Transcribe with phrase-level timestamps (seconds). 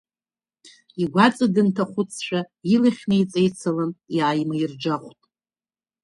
[1.01, 2.41] Игәаҵа дынҭахәыцшәа,
[2.73, 5.19] илахь неиҵеицалан, иааимаирџахәт.